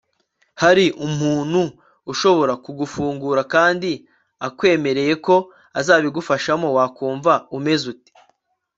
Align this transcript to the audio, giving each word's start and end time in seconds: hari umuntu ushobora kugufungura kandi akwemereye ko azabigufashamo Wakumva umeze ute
hari 0.61 0.85
umuntu 1.07 1.61
ushobora 2.11 2.53
kugufungura 2.63 3.41
kandi 3.53 3.91
akwemereye 4.47 5.13
ko 5.25 5.35
azabigufashamo 5.79 6.67
Wakumva 6.77 7.33
umeze 7.57 7.85
ute 7.93 8.11